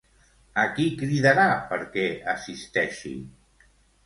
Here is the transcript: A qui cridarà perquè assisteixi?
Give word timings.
A 0.61 0.61
qui 0.77 0.85
cridarà 1.01 1.45
perquè 1.75 2.07
assisteixi? 2.35 3.15